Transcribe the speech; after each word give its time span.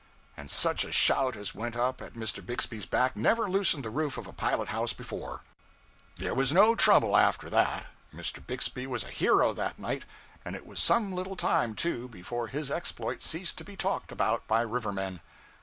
And 0.35 0.49
such 0.49 0.83
a 0.83 0.91
shout 0.91 1.35
as 1.35 1.53
went 1.53 1.75
up 1.75 2.01
at 2.01 2.15
Mr. 2.15 2.43
Bixby's 2.43 2.87
back 2.87 3.15
never 3.15 3.47
loosened 3.47 3.85
the 3.85 3.91
roof 3.91 4.17
of 4.17 4.25
a 4.25 4.33
pilot 4.33 4.69
house 4.69 4.93
before! 4.93 5.43
There 6.15 6.33
was 6.33 6.51
no 6.51 6.65
more 6.65 6.75
trouble 6.75 7.15
after 7.15 7.51
that. 7.51 7.85
Mr. 8.11 8.43
Bixby 8.43 8.87
was 8.87 9.03
a 9.03 9.11
hero 9.11 9.53
that 9.53 9.77
night; 9.77 10.05
and 10.43 10.55
it 10.55 10.65
was 10.65 10.79
some 10.79 11.13
little 11.13 11.35
time, 11.35 11.75
too, 11.75 12.07
before 12.07 12.47
his 12.47 12.71
exploit 12.71 13.21
ceased 13.21 13.59
to 13.59 13.63
be 13.63 13.75
talked 13.77 14.11
about 14.11 14.47
by 14.47 14.61
river 14.61 14.91
men. 14.91 15.21